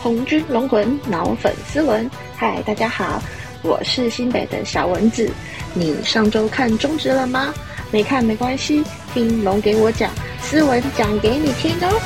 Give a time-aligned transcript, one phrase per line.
[0.00, 3.20] 红军龙魂脑粉丝文，嗨，大家好，
[3.64, 5.28] 我是新北的小蚊子。
[5.74, 7.52] 你上周看中职了吗？
[7.90, 10.08] 没看没关系，听龙给我讲，
[10.40, 12.00] 斯文讲给你听哦。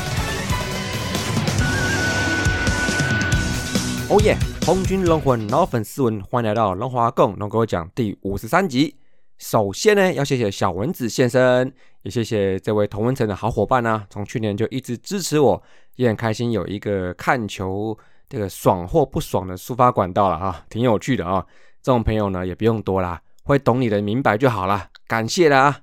[4.08, 4.38] 哦耶！
[4.64, 8.96] 红军龙魂脑粉丝文，欢迎来到龙华共龙给我讲第五十三集。
[9.38, 11.70] 首先呢，要谢谢小蚊子先生，
[12.02, 15.62] 也谢谢这位同文城的好伙伴呢，从去年就一直支持我，
[15.96, 17.96] 也很开心有一个看球
[18.28, 21.44] 这个爽或不爽的抒发管道了啊，挺有趣的啊。
[21.82, 25.80] 这种朋友呢也不用多啦，会懂你的明白就好啦，感谢了啊。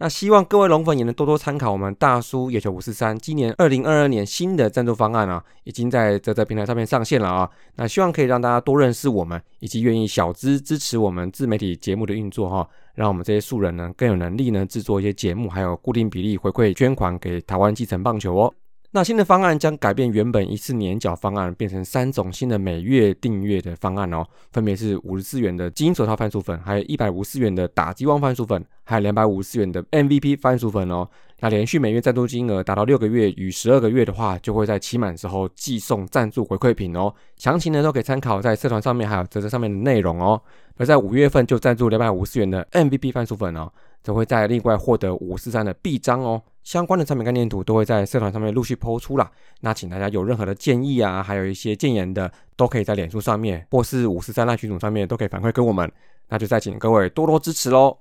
[0.00, 7.50] 那希望各位龙粉也能多多参考我们大叔野球五四三今年二零二二年新的赞助方案啊，已经在泽泽平台上面上线了啊。
[7.74, 18.54] 那希望可以让大家多认识我们，以及愿意小资支持我们自媒体节目的运作哈，让我们这些素人呢更有能力呢制作一些节目，还有固定比例回馈捐款给台湾基层棒球哦。
[18.90, 31.06] 那新的方案将改变原本一次年缴方案，变成三种新的每月订阅的方案哦，分别是五十四元的金手套番薯粉，还有一百五十元的打击王番薯粉，还有两百五十元的 MVP 番薯粉哦。
[31.40, 37.12] 那连续每月赞助金额达到六个月与十二个月的话，就会在期满时候寄送赞助回馈品哦。
[37.36, 40.40] 详情呢都可以参考在社团上面还有折折上面的内容哦。
[40.78, 43.70] 而在五月份就赞助两百五十元的 MVP 番薯粉哦。
[44.00, 49.30] 则会在另外获得五四三的臂章哦，相关的产品概念图都会在社团上面陆续抛出啦。
[49.60, 55.90] 那请大家有任何的建议啊，还有一些建言的，都可以在脸书上面或是五四三那群组上面都可以反馈给我们。
[56.28, 57.96] 那就再请各位多多支持喽。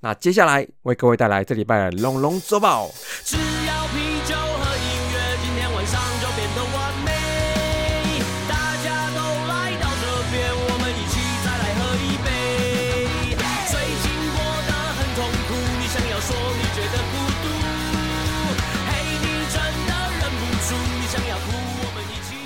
[0.00, 2.90] 那接下来为各位带来这礼拜的龙龙周报。
[3.24, 4.34] 只要啤酒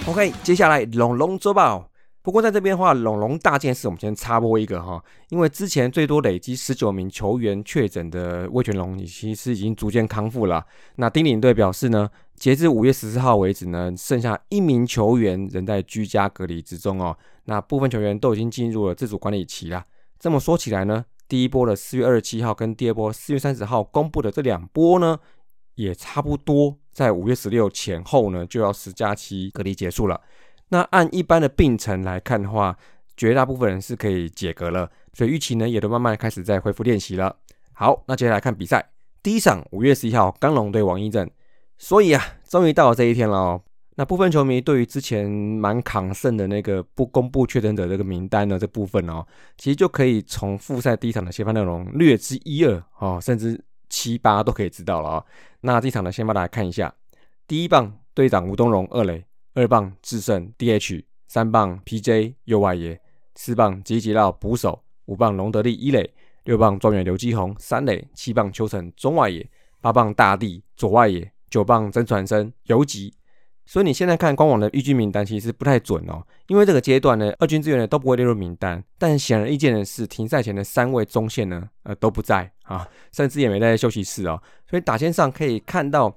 [0.09, 1.87] OK，接下来龙龙周报。
[2.23, 10.65] 不过在这边的话，龙龙大件事，我们先插播一个哈，因为之前最多累积十九名球员确诊的魏全龙，其实已经逐渐康复了。
[10.97, 17.15] 那丁领队表示呢，截至五月十四号为止呢，剩下一名球员仍在居家隔离之中哦。
[17.45, 19.85] 那部分球员都已经进入了自主管理期了。
[20.19, 25.19] 这么说起来呢，第一波的四月二十七号跟第二波四月三十号公布的这两波呢，
[25.75, 26.79] 也差不多。
[26.99, 30.21] 在五月十六前后呢，就要十假期隔离结束了。
[30.71, 32.77] 那按一般的病程来看的话，
[33.17, 37.37] 绝大部分人是可以解隔了，所以预期呢也都慢慢开始在恢复练习了。
[37.73, 38.91] 好，那接下来看比赛，
[39.23, 41.31] 第一场五月十一号，刚龙对王一正。
[41.79, 43.63] 所以啊，终于到了这一天了哦。
[43.95, 49.25] 那部分球迷对于之前蛮抗胜的那个不公布确诊者这个名单呢这部分哦，
[49.57, 53.65] 其实就可以从复赛第一场的先发内容略知一二哦，甚至。
[53.89, 55.25] 七八都可以知道了啊。
[55.61, 56.95] 那这场呢，先帮大家看一下：
[57.47, 63.01] 第一棒队长吴东荣二垒，二棒智胜 DH，三棒 PJ 右外野，
[63.35, 69.49] 四棒吉吉绕捕手，五棒龙德利一垒，六棒状元刘基宏三垒，七棒邱成中外野，
[69.81, 73.15] 八棒大地左外野，九棒曾传生游击。
[73.69, 78.83] 所以你现在看官网的预军名单其实不太准哦，因为这个阶段呢，二军资源呢都不会列入名单。
[78.97, 84.43] 但显而易见的是，停赛前的三位中线呢，呃都不在啊，甚至也没在休息室哦。
[84.67, 86.11] 所以打线上可以看到，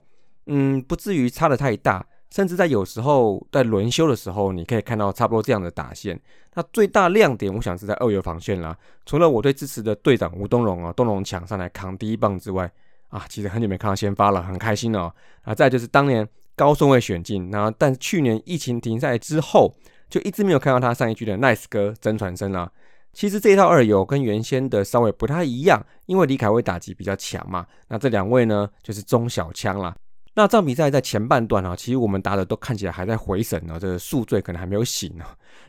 [0.45, 2.05] 嗯，不至于差的太大。
[2.29, 6.17] 甚至在有时候在轮休的时候，你可以看到差不多这样的打线。
[6.53, 8.73] 那最大亮点，我想是在二游防线啦。
[9.05, 12.71] 除了我最支持的队长吴东荣啊，东荣抢上来扛第一棒之外，
[13.09, 15.13] 啊，其实很久没看到先发了，很开心哦。
[15.41, 16.25] 啊，再就是当年。
[16.55, 19.73] 高顺位选进，然后但去年疫情停赛之后，
[20.09, 22.71] 就一直没有看到他上一局的 Nice 哥真传声啦。
[23.13, 27.65] 其实这一套二游跟原先的稍微不太一样，因为李凯威打击比较强嘛。
[27.89, 29.93] 那这两位呢，就是中小枪啦。
[30.33, 35.25] 那这场比赛在前半段啊，其实我们打的都看起来还在回神呢，这个宿醉可能还没有醒呢。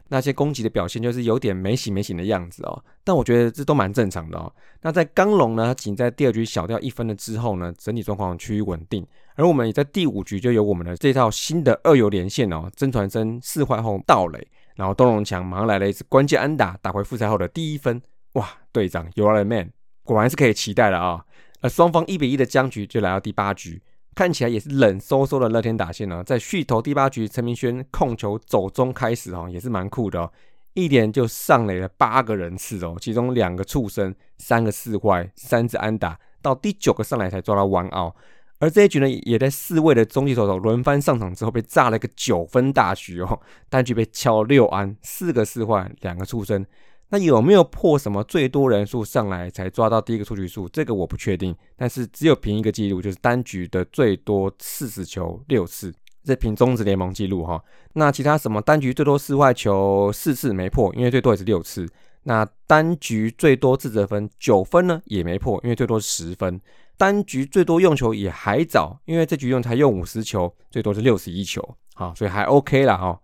[0.09, 2.84] 那些攻击的表现就是有点没醒没醒的样子哦。
[3.03, 4.53] 但我觉得这都蛮正常的哦。
[4.83, 9.05] 那在刚龙呢，仅在第二局小掉一分了之后呢，整体状况趋于稳定。
[9.34, 14.47] 而我们也在第五局就有我们的这套新的二游连线哦，曾传生四坏后盗垒，
[14.77, 18.01] 然后东龙强马上来了一次关键安打，打回复赛后的第一分。
[18.34, 19.72] 哇，队长 You are the man，
[20.04, 21.25] 果然是可以期待了啊。
[21.63, 23.83] 而双方一比一的僵局就来到第八局。
[24.14, 30.30] 看起来也是冷飕飕的乐天打线呢，在续投第八局，陈明轩控球走中开始哦，也是蛮酷的哦，
[30.74, 38.14] 一连就上垒了八个人次哦，其中两个触身，三个四坏，三支安打，到第九个上来才抓到完奥，
[38.59, 46.66] 而这一局呢，也在四位的中继投手轮番上场之后被炸了一个九分大局哦，单局被敲六安，四个四坏，两个触身。
[47.12, 50.66] 那有没有破什么最多人数上来才抓到第一个出局数？
[50.70, 51.54] 这个我不确定。
[51.76, 55.92] 但是只有凭一个记录，就是单局的最多四十球六次。
[56.24, 57.62] 这凭中职联盟记录哈。
[57.92, 61.86] 那其他什么单局最多四坏球四次没破，因为最多也是六次。
[62.22, 66.59] 那单局最多自责分九分呢，也没破，因为最多十分。
[66.97, 73.20] 单局最多用球也还早，因为这局用才用五十球，最多是六十一球，好，所以还 OK 啦哈。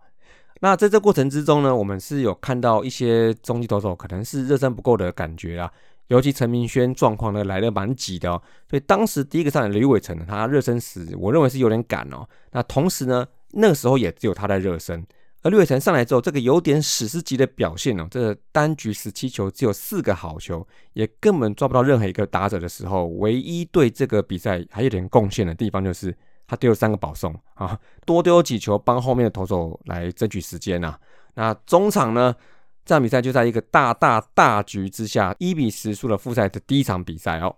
[0.59, 5.71] 那在这过程之中呢，我们是有看到一些中继投手可能是热身不够的感觉啦，
[6.07, 12.27] 尤其陈明轩状况呢来的蛮急的哦，所以当时第一个上来的吕伟成呢，他热身时我认为是有点赶哦。
[12.51, 15.05] 那同时呢，那个时候也只有他在热身。
[15.41, 26.13] 而绿伟成上来之后，这个有点史诗级的表现哦，这单局十七球只有四个好球，也根本抓不到任何一个打者的时候，唯一对这个比赛还有点贡献的地方，就是
[26.49, 30.99] 他丢了三个保送啊，多丢几球帮后面的投手来争取时间啊。
[31.35, 32.35] 那中场呢，
[32.83, 37.55] 这场比赛就在一个大大大局之下，一比十输了复赛的第一场比赛哦。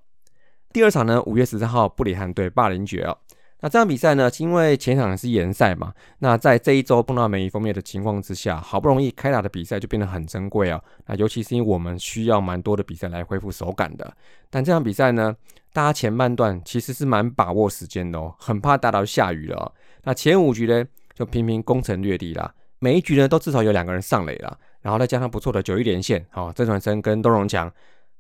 [0.74, 3.18] 第二场呢，五月十三号布里汉对霸凌爵哦。
[3.62, 10.82] 那这场比赛呢，是因为前场是延赛嘛，那在这一周碰到梅雨封面的情况之下，好不容易开打的比赛就变得很珍贵啊。
[11.06, 14.12] 那尤其是因为我们需要蛮多的比赛来恢复手感的。
[14.50, 15.36] 但这场比赛呢，
[15.72, 19.72] 大家前半段其实是蛮把握时间的哦，很怕打到下雨了。
[20.04, 20.84] 那前五局呢，
[21.14, 27.72] 就频频攻城略地啦，每一局呢都至少有两个人上垒了，然后再加上不错的九一连线，好郑传生跟东荣强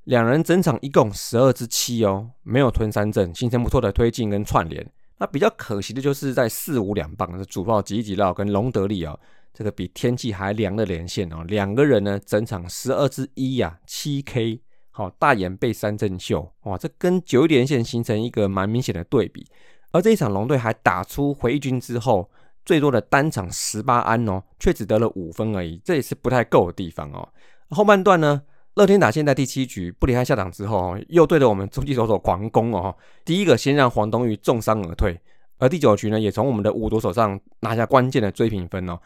[0.03, 4.85] 两人整场一共十二支七哦，没有吞三阵，形成不错的推进跟串联。
[5.21, 9.15] 那比较可惜的就是在四五两棒的主炮吉吉绕跟隆德利啊，
[9.53, 14.59] 这个比天气还凉的连线哦，两个人呢整场十二之一呀七 K，
[14.89, 19.45] 好大眼被三振秀哇，这跟九连线形成一个蛮明显的对比。
[19.91, 22.27] 而这一场龙队还打出回军之后
[22.65, 27.29] 最多的单场十八安哦，却只得了五分而已，这也是不太够的地方哦。
[27.69, 28.41] 后半段呢？
[28.81, 32.95] 乐天打现在第七局不离开下场之后，又对着我们中继手手狂攻哦。
[33.23, 35.15] 第一个先让黄东玉重伤而退，
[35.59, 38.99] 而第九局呢，也从我们的五夺手上拿下关键的追平分哦。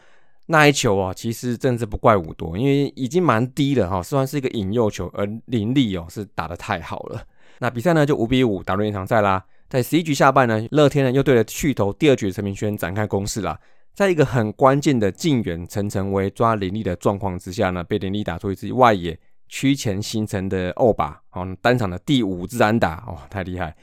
[0.46, 7.22] 那一球哦，其实真是不怪五夺，因为已经蛮低了哈，算是一个引诱球，而林立哦是打的太好了。
[7.58, 9.44] 那比赛呢就五比五打入延长赛啦。
[9.68, 13.60] 在十一局下半呢，乐天呢又对着去头第二局的陈明轩展开攻势啦。
[13.92, 19.18] 在一个很关键的近远陈晨威抓林立的状况之下呢，被林立打出一支外野。
[19.48, 23.74] 区前形成的欧巴哦，单场的第五支安打哦，太厉害！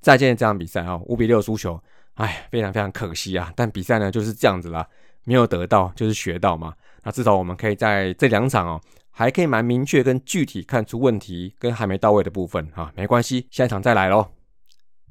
[0.00, 1.82] 再见这场比赛哦，五比六输球，
[2.14, 3.52] 哎，非常非常可惜啊。
[3.56, 4.86] 但比赛呢就是这样子啦，
[5.24, 6.74] 没有得到就是学到嘛。
[7.02, 8.80] 那至少我们可以在这两场哦，
[9.10, 14.28] 还可以蛮明确跟具体看出问题跟还没到位的部分哈，没关系，下一场再来喽。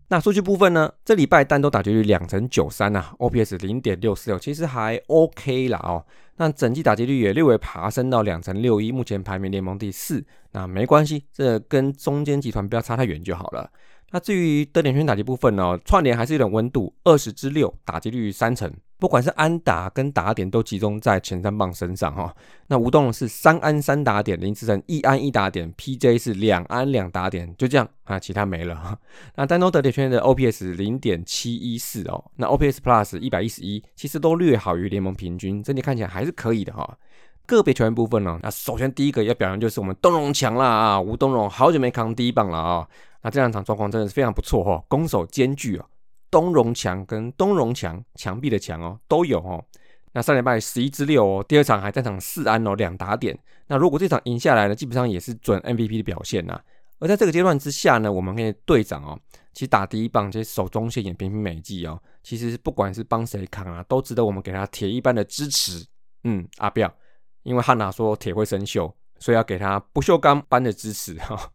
[0.08, 0.94] 那数据部分呢？
[1.04, 6.06] 这礼拜单都打击率两成九三呐，OPS 零点六四六，其实还 OK 啦哦。
[6.38, 10.26] 那整季打击率也略微爬升到两成六一，目前排名联盟第四。
[10.52, 13.72] 那没关系，这跟中间集团不要差太远就好了。
[14.16, 18.72] 那至于得点圈打击部分呢，串联还是有点温度，二十之六，打击率三成。
[18.98, 22.34] 不管是安打跟打点都集中在前三棒身上哈。
[22.68, 28.98] 那吴东是三安三打点，林志成一安一打点，PJ 是两安两打点，就这样啊，其他没了。
[29.36, 36.98] 那丹东得点圈的 OPS 零点七一四哦，那 OPS Plus 一百一十一，其实都略好于联盟平均，整体看起来还是可以的哈。
[37.46, 42.88] 个别球员部分呢，那首先第一个要表扬就是我们东荣强啦啊，吴东荣好久没扛第一棒了啊。
[43.26, 45.86] 那这两场状况真的是非常不错哈，攻守兼具哦。
[46.30, 49.66] 东荣强跟东荣强墙壁的墙哦都有哦。
[50.12, 53.36] 那上礼拜十一之六哦，第二场还在场四安哦，两打点。
[53.66, 56.62] 那如果这场赢下来呢，基本上也是准 MVP 的表现呐。
[57.00, 59.20] 而在这个阶段之下呢，我们可以队长哦，
[59.54, 62.00] 其实打第一棒，这些守中线也平平美技哦。
[62.22, 65.84] 其实不管是帮谁扛啊，都值得我们给他铁一般的支持。
[66.26, 66.94] 嗯，阿彪，
[67.42, 71.50] 因为汉娜说铁会生锈，所以要给他不锈钢般的支持哈。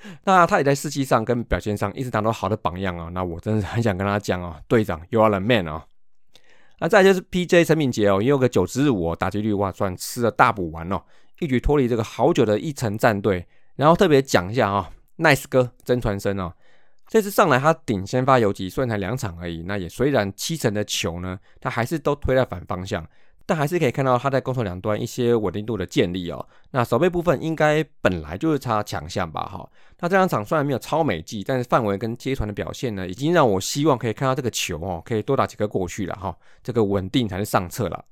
[0.24, 3.08] 那他也在士气上跟表现上一直当到好的榜样啊。
[3.12, 5.82] 那我真的是很想跟他讲哦， 队长，You are the man 哦。
[6.80, 7.64] 那再就是 P.J.
[7.64, 11.02] 陈敏杰哦，也有个九支五哦，打击率哇算吃了大补丸哦，
[11.40, 13.46] 一举脱离这个好久的一层战队。
[13.74, 16.52] 然后特别讲一下啊，Nice 哥曾传生哦，
[17.08, 23.04] 这次上来他顶先发游击，虽然才两场而已，那也虽然七成的球呢，他还是都推在反方向。
[23.48, 26.46] 但还是可以看到他在攻守两端一些稳定度的建立哦。
[26.72, 29.40] 那守备部分应该本来就是他强项吧？
[29.46, 29.66] 哈，
[30.00, 36.36] 那这两场虽然没有超美技，但是范围跟接传的表现呢，已经让我希望可以看到这个球哦，可以多打几个过去了哈。
[36.62, 38.04] 这个稳定才是上策了。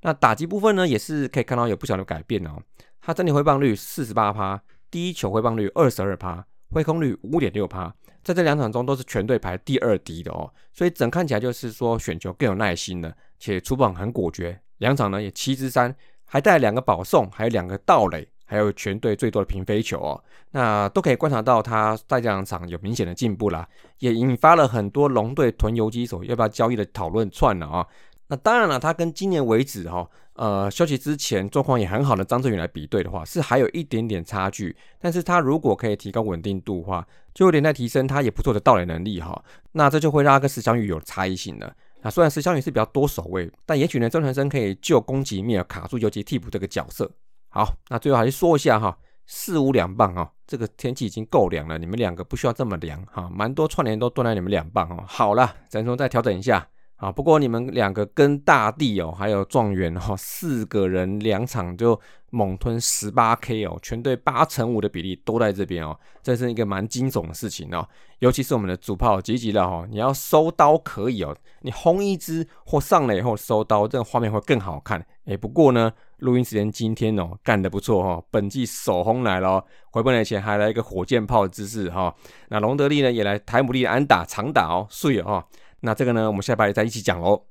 [0.00, 2.60] 那打击部分呢，也是可以看到有不小的改变哦。
[3.00, 7.94] 他整体挥棒率四十八趴，第一球挥棒率二十二趴，挥空率五点六趴，
[8.24, 10.52] 在这两场中都是全队排第二低的哦。
[10.72, 14.60] 所以整看起来就是说选球更有耐心了，且出棒很果决。
[14.80, 15.94] 两场呢也七支三，
[16.26, 23.66] 还带两个保送，还有两个盗垒，还有全队最多的平飞球哦，那都可以观察到他在这两场有明显的进步啦，
[24.00, 27.86] 也引发了很多龙队囤游击手要不要交易的讨论串了啊。
[28.28, 34.76] 那当然了，他跟今年为止哈，呃，休息之前状况也很好的张志远来比对的话，是还有一点点差距。
[35.00, 39.44] 但是他如果可以提高稳定度的话，就有点在提升他也不错的盗垒能力哈。
[39.72, 41.74] 那这就会让他跟石祥宇有差异性了。
[42.02, 47.10] 那虽然石霄宇是比较多守卫，但也许呢，周传生可以救攻击面卡住游击替补这个角色。
[47.48, 55.04] 好，那最后还是说一下哈，四五两棒哈，这个天气已经够凉了，你们两个不需要这么凉哈，蛮多串联都断在你们两棒哦。
[55.06, 56.68] 好了，咱说再调整一下。
[57.00, 67.88] 啊，不过你们两个跟大地哦，还有状元哈，四个人两场就猛吞十八 K 哦，全队八成五的比例都在这边哦，这是一个蛮惊悚的事情哦。
[68.18, 75.02] 尤其是我们的主炮积极了哈，你要收刀可以哦，你轰一支或上来以后收刀，这个画面会更好看。
[75.24, 82.14] 哎，不过呢，录音时间今天哦干得不错哈，本季首轰来了，回本来前还来一个火箭炮的姿势哈。
[82.50, 85.46] 那隆德利呢也来台姆利安打长打哦，碎了哈。
[85.80, 87.44] 那这个呢，我们下拜再一起讲喽。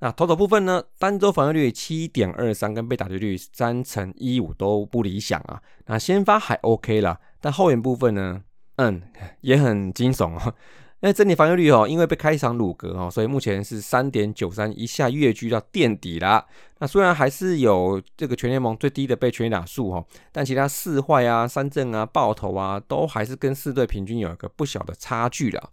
[0.00, 5.60] 那投手部分呢，单周防御率七点二三，跟被打击率三乘一五都不理想啊。
[5.86, 8.42] 那先发还 OK 啦，但后援部分呢，
[8.76, 9.02] 嗯，
[9.40, 10.54] 也很惊悚哦。
[11.00, 16.44] 因为整体防御率哦，因为被开一场鲁格哦，所以目前是三点九三，一下跃居到垫底啦。
[16.80, 25.70] 那虽然还是有这个全联盟最低的被全打数哦，但其他四坏啊、三振啊、爆头啊，都还是跟四队平均有一个不小的差距了。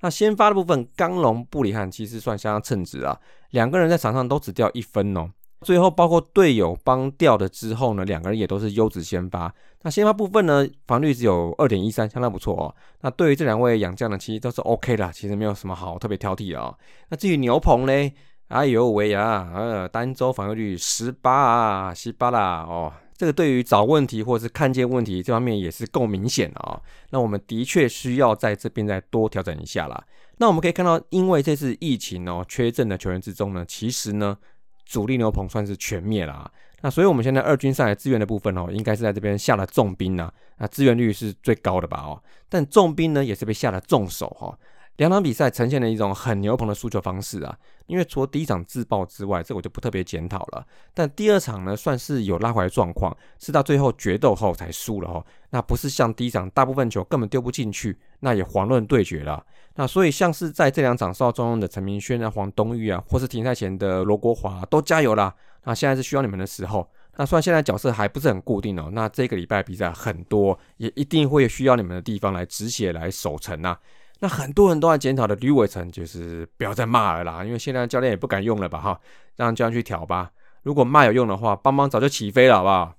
[0.00, 3.18] 那先发的部分，刚龙布里汉其实算相当称职啊，
[3.50, 5.30] 两个人在场上都只掉一分哦。
[5.62, 9.52] 最后包括队友帮掉的之后呢，两个人也都是优质先发。
[9.82, 12.74] 那先发部分呢，防率只有二点一三，相当不错哦。
[13.02, 16.74] 那对于这两位养将呢，其实都是 OK 的，其实没有什么好特别挑剔的哦。
[17.10, 18.14] 那至于牛棚嘞，
[18.48, 22.90] 哎呦喂呀，呃，单周防御率十八啊，十八啦哦。
[23.20, 26.80] 这个对于找问题或者是看见问题这方面也是够明显的啊。
[27.10, 30.04] 那我们的确需要在这边再多调整一下啦。
[30.38, 34.38] 那我们可以看到，因为这次疫情哦，缺阵的球员之中呢，其实呢，
[34.86, 36.50] 主力牛棚算是全灭了。
[36.80, 40.32] 那所以我们现在二军上来支援的部分哦，应该是在这边下了重兵呐。
[40.56, 41.98] 那支援率是最高的吧？
[42.00, 44.58] 哦，但重兵呢也是被下了重手哈。
[45.00, 50.66] 两场比赛呈现了一种很牛棚的输球方式啊，因为除了第一场自爆之外，这我就不特别检讨了。
[50.92, 55.24] 但第二场呢，算是有拉回来状况，是到最后决斗后才输了哈。
[55.48, 59.42] 那不是像第一场大部分球根本丢不进去，那也遑论对决了。
[59.76, 65.34] 那所以像是在这两场受到重用的陈明轩啊、黄东玉啊，或是停赛前的罗国华，都加油啦！
[65.64, 66.86] 那现在是需要你们的时候。
[67.16, 73.78] 那虽然现在角色还不是很固定哦，那这个礼拜比赛很多，也一定会需要你们的地方来止血、来守城呐。
[74.20, 79.00] 那很多人都在检讨的吕伟成，就是不要再骂了啦，因为现在教练也不敢用了吧哈，
[79.36, 80.30] 让教练去挑吧。
[80.62, 82.94] 如果骂有用的话，邦邦早就起飞了，好不好？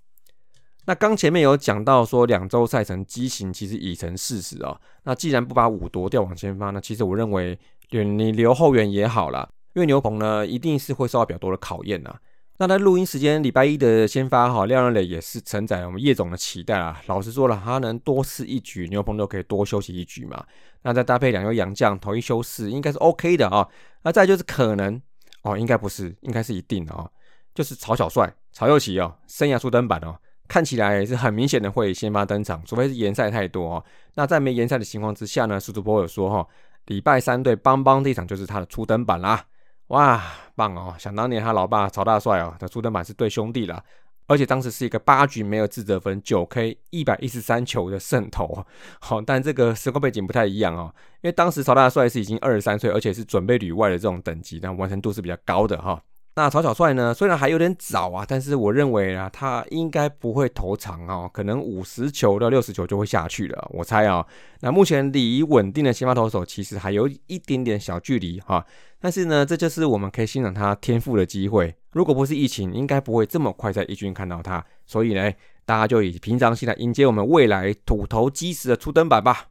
[0.85, 4.81] 那刚前面有讲到说两周赛程畸形，其实已成事实哦。
[5.03, 7.57] 那既然不把五夺掉往前发，那其实我认为
[7.91, 12.15] 你留后援也好啦，因为牛棚呢一定是会受到比较多的考验呐。
[12.57, 16.99] 那在录音时间礼拜一的先发哈，廖仁磊也是承载我们叶总的期待啊。
[17.07, 20.43] 老实说了，他能多试一局，牛棚都可以多休息一局嘛。
[20.83, 23.67] 那再搭配两位洋将，投一休四，应该是 OK 的啊。
[24.03, 25.01] 那再就是可能
[25.43, 27.09] 哦，应该不是，应该是一定的哦。
[27.53, 33.85] 就是曹小帅、曹又奇哦，生涯初登板哦，看起来是很明显的会先发登场，除非是延赛太多哦。
[34.15, 36.47] 那在没延赛的情况之下呢，苏主播有说哈，
[36.85, 39.45] 礼拜三对邦邦这场就是他的初登板啦。
[39.87, 40.23] 哇，
[40.55, 40.95] 棒哦！
[40.97, 43.83] 想当年他老爸曹大帅哦的初登板是对兄弟了，
[44.31, 48.65] 而且当时是一个八局没有自责分，九 K 一百一十三球的胜投。
[48.99, 56.01] 好，但这个时空背景不太一样哦，因为当时曹大帅是已经二十三岁，而且是准备旅外的这种等级，但完成度是比较高的哈。
[56.35, 57.13] 那曹小帅呢？
[57.13, 63.67] 虽然还有点早啊，但是我认为啊，他应该不会投长哦，可能五十球到六十球就会下去了。
[63.71, 64.25] 我猜啊，
[64.61, 68.65] 那目前离稳定的先发投手其实还有一点点小距离哈。
[68.97, 71.75] 但是呢，这就是我们可以欣赏他天赋的机会。
[71.91, 74.63] 如果不是疫情，应该不会这么快在一军看到他。
[74.85, 75.31] 所以呢，
[75.65, 79.47] 大家就以平常心来迎接我们未来土头基石的初登板吧。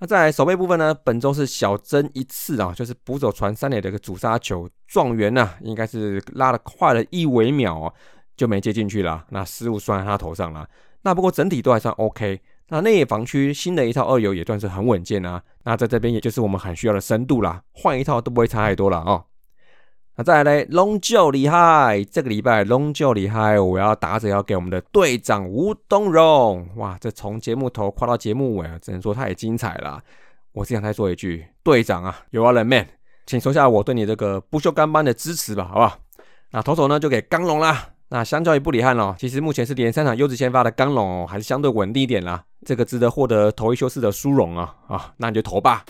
[0.00, 0.94] 那在守备部分呢？
[0.94, 7.94] 本周是小增一次啊，就是捕手传三垒的一个主杀球，状元呢应该是拉的快了一微秒哦，
[8.36, 9.24] 就没接进去了。
[9.30, 10.68] 那失误算在他头上了。
[11.02, 12.40] 那不过整体都还算 OK。
[12.68, 15.42] 那内野防区新的一套二游也算是很稳健啊。
[15.64, 19.24] 那在这边也就是我们很需要的深度啦，换一套都不会差太多了啊。
[20.18, 30.02] 那再来龙就厉害，这个礼拜龙就厉害，我要打者要给我们的队长吴东荣，哇，这从节目头夸到节目尾啊，只能说太精彩了。
[30.50, 32.88] 我只想再说一句，队长啊，You are the man，
[33.26, 35.98] 请收下我对你这个不锈钢般的支持吧，好不好？
[36.50, 42.42] 那投手呢就给刚龙啦，那相较于布里汉哦，其实目前是连三场优质先发的刚龙哦，还是相对稳定一点啦。
[42.66, 45.84] 这个值得获得投一休四的殊荣啊啊，那你就投吧。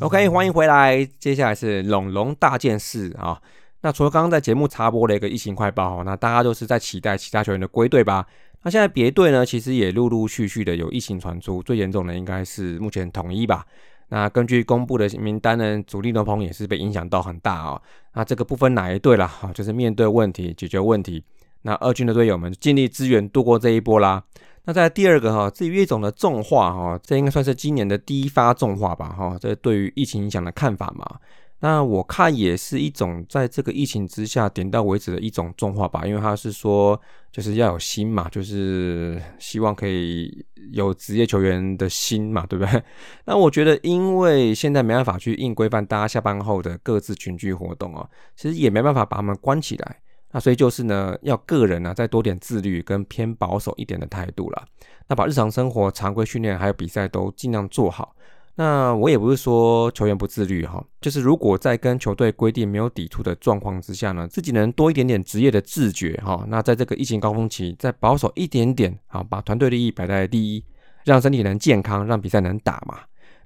[0.00, 1.04] OK，欢迎回来。
[1.18, 3.38] 接下来是龙龙大件事啊。
[3.82, 8.26] 那除了刚刚在节目插播了一个疫情快报，那大家都是在期待其他球员的归队吧？
[8.62, 13.66] 那现在别队呢，其实也陆陆续续的有疫情传出，最严重的应该是目前统一吧。
[14.08, 17.78] 那根据公布的名单呢，主力牛棚也是被影响到很大啊。
[18.14, 21.22] 那这个不分哪一队了，哈，就是面对问题，解决问题。
[21.60, 24.24] 那二军的队友们尽力支援度过这一波啦。
[24.64, 29.36] 那在第二个哈，至于越种的重化哈，这应该算是今年的第一发重化吧哈。
[29.40, 31.18] 这对于疫情影响的看法嘛，
[31.60, 37.00] 那我看也是一种在这个疫情之下点到为止的一种重化吧，因为他是说
[37.32, 42.82] 就是要有心嘛，就是希望可以有职业球员的心嘛，对不对？
[43.24, 50.00] 那我觉得，因为现在没办法去硬规范大家下班后的各自群聚活动啊，其实也没办法把他们关起来。
[50.32, 54.64] 那所以就是呢，要个人呢再多点自律跟偏保守一点的态度了。
[55.08, 58.14] 那把日常生活、常规训练还有比赛都尽量做好。
[58.56, 66.44] 那我也不是说球员不自律哈，就是如果在跟球队规定没有抵触的状况之下呢，自己能多一点点职业的自觉哈。
[66.48, 70.64] 那在这个疫情高峰期，再保守一点点啊，把团队利益摆在第一，
[71.04, 72.98] 让身体能健康，让比赛能打嘛。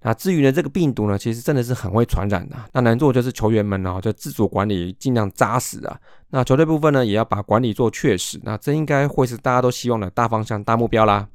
[0.07, 2.57] 那至于呢，这个病毒呢，其实真的是很会传染的。
[2.75, 5.99] 那能做就是球员们呢，就自主管理，尽量扎实啊。
[6.29, 8.39] 那球队部分呢，也要把管理做确实。
[8.43, 11.27] 那这应该会是大家都希望的大方向、大目标啦。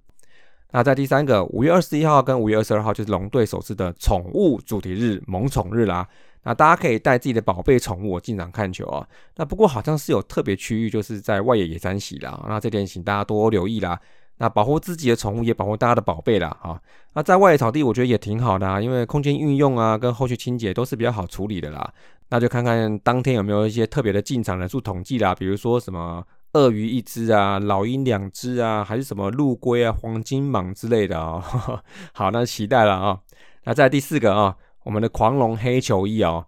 [0.70, 6.08] 那在第三个，五月二十一号跟五月二十二号就是龙队首次的宠物主题日——萌宠日啦。
[6.44, 9.04] 那大家可以带自己的宝贝宠物进场看球啊。
[9.36, 12.46] 那不过好像是有特别区域，就是在外野野餐席啦。
[12.48, 14.00] 那这点请大家多留意啦。
[14.40, 16.82] 那保护自己的宠物，也保护大家的宝贝啦啊！
[17.14, 21.94] 那在外野草地，我觉得也挺好的啊，因为空间运用啊，跟后续清洁都是比较好处理的啦。
[22.30, 31.44] 那就看看当天有没有一些特别的进场人数统计啦，比如说什么鳄鱼一只啊，老鹰两只啊，还是什么陆龟啊、黄金蟒之类的啊。
[32.14, 33.20] 好，那期待了啊！
[33.66, 36.46] 那在第四个啊，我们的狂龙黑球衣啊。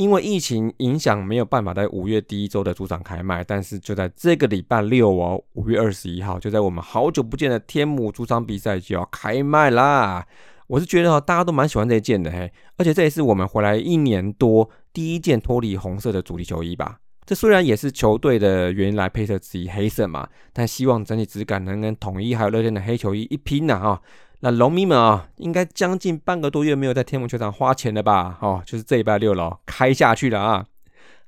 [0.00, 10.26] 因为疫情影响，没有办法在五月第一周的主场开卖，但是就在这个礼拜六哦，五月二十一号，就在我们好久不见的天母主场比赛就要开卖啦。
[10.68, 16.98] 我是觉得哦，大家都蛮喜欢这件的嘿，而且这也是我们回来一年多第一件脱离红色的主题球衣吧。
[17.26, 24.00] 这虽然也是球队的原来配色之一黑色嘛，但希望整体质感能跟统一还有乐天的黑球衣一拼呐啊！
[24.40, 28.38] 那龙迷们啊，应该将近半个多月没有在天文球场花钱了吧？
[28.40, 30.66] 哦，就是这礼拜六了，开下去了啊！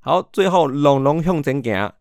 [0.00, 1.92] 好，最后龙龙向前行，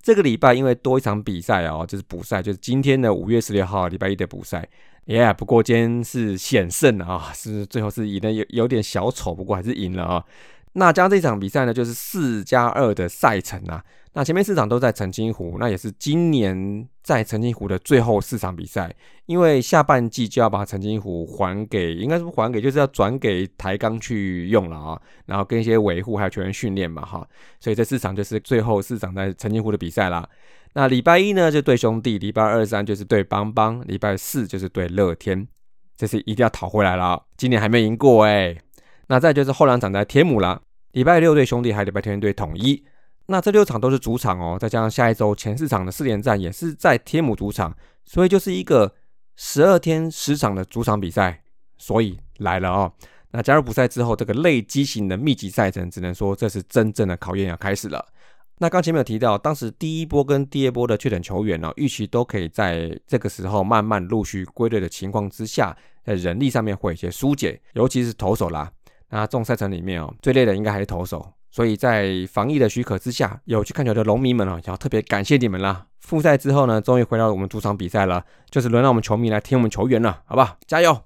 [0.00, 4.68] 这个礼拜因为多一场比赛哦，就是补赛，就是今天的五月十六号礼拜一的补赛。
[5.06, 10.24] 耶，不过今天是险胜啊，是最后是赢的有有点小丑，不过还是赢了啊。
[10.74, 13.82] 那将这场比赛呢，就是四加二的赛程啊。
[14.12, 18.92] 那前面四场都在澄清湖，那也是今年在澄清湖的最后四场比赛，
[19.26, 25.00] 因为下半季就要把澄清湖还给，应该是不还给，就是要转给台钢去用了啊。
[25.26, 27.24] 然后跟一些维护还有球员训练嘛，哈。
[27.60, 30.28] 所以这四场就是最后四场在澄清湖的比赛啦。
[30.72, 35.46] 那礼拜一呢就对兄弟，礼拜二三就是对邦邦，礼拜四就是对乐天，
[35.96, 37.26] 这是一定要讨回来了。
[37.36, 38.56] 今年还没赢过哎。
[39.10, 40.60] 那再就是后两场在天母啦，
[40.92, 42.80] 礼拜六对兄弟，还礼拜天对统一。
[43.26, 48.94] 那这六场都是主场哦，再加上下一周前四场的四连战也是在天母主场，所以就是一个
[49.34, 51.42] 十二天十场的主场比赛。
[51.76, 52.92] 所以来了哦。
[53.32, 58.06] 那加入补赛之后，这个累机型的密集赛程，只能说这是真正的考验要开始了。
[58.58, 68.70] 那刚前面有提到，当时第一波跟第二波的确诊球员呢，预期都可以在这个时候慢慢陆续归队的情况之下，在人力上面会有些疏解，尤其是投手啦。
[69.10, 75.86] 那这种赛程里面哦，最累的应该还是投手，所以在防疫的许可之下，有去看球的龙迷们哦，要特别感谢你们啦。
[76.00, 80.56] 复赛之后呢，终于回到我们主场比赛了，就是轮到我们球迷来听我们球员了，好不好？
[80.66, 80.96] 加油！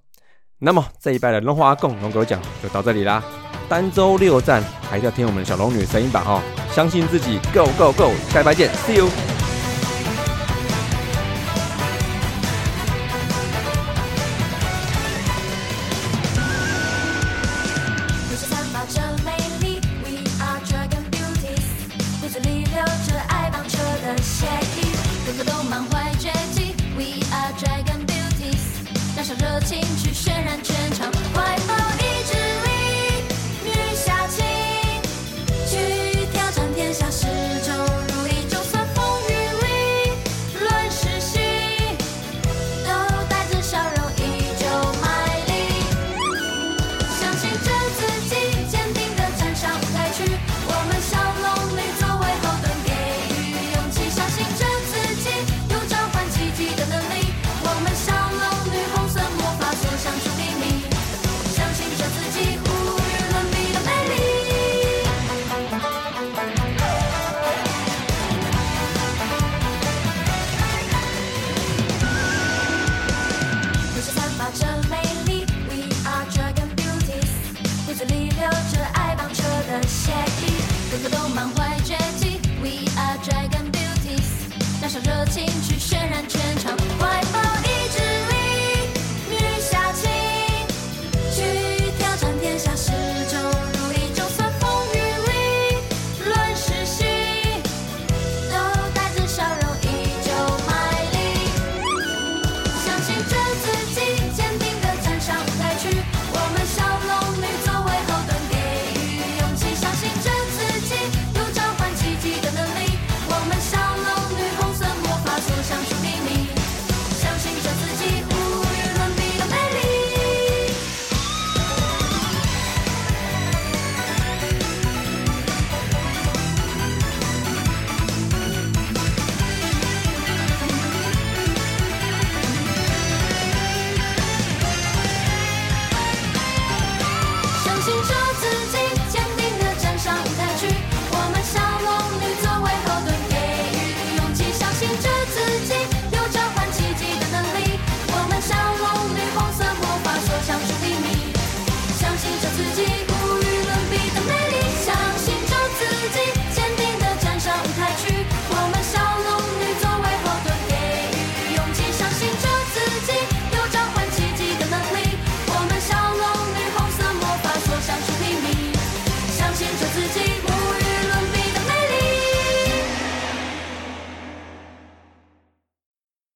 [0.58, 3.22] 那么这一拜的龙华共龙狗奖就到这里啦。
[3.68, 8.12] 单周六战还是要听我们的小龙女声音吧哈，相信自己，Go Go Go！
[8.28, 9.34] 下一拜见，See you。